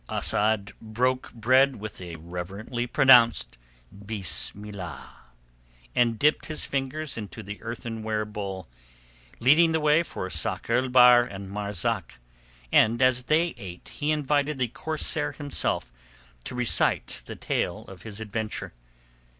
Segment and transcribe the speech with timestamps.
[0.09, 3.59] Asad broke bread with a reverently pronounced
[3.91, 5.25] "Bismillah!"
[5.93, 8.67] and dipped his fingers into the earthenware bowl,
[9.39, 12.17] leading the way for Sakr el Bahr and Marzak,
[12.71, 15.93] and as they ate he invited the corsair himself
[16.45, 18.73] to recite the tale of his adventure.